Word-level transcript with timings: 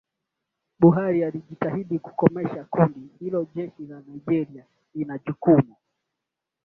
Buhari 0.79 1.23
alijitahidi 1.23 1.99
kukomesha 1.99 2.63
kundi 2.69 2.99
hilo 3.19 3.47
Jeshi 3.55 3.85
la 3.87 3.99
Nigeria 3.99 4.65
lina 4.95 5.17
jukumu 5.17 5.75